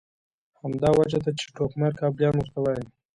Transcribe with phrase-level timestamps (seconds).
[0.61, 2.85] همدا وجه ده چې ټوکمار کابلیان ورته وایي.